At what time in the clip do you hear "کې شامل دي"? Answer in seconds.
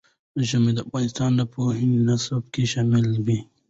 2.53-3.39